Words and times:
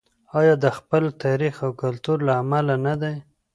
آیا 0.39 0.55
د 0.63 0.65
خپل 0.77 1.03
تاریخ 1.23 1.55
او 1.65 1.71
کلتور 1.81 2.17
له 2.27 2.33
امله 2.41 2.75
نه 2.85 2.93
دی؟ 3.01 3.15